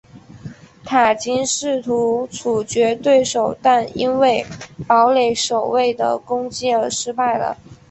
[0.83, 4.43] 塔金试图处决对手但因为
[4.87, 7.55] 堡垒守卫的攻击而失败了。